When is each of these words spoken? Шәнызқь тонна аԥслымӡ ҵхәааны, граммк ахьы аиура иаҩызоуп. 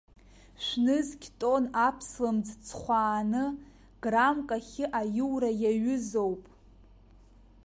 Шәнызқь 0.63 1.27
тонна 1.39 1.69
аԥслымӡ 1.87 2.47
ҵхәааны, 2.65 3.43
граммк 4.03 4.49
ахьы 4.57 4.85
аиура 4.99 5.49
иаҩызоуп. 5.63 6.43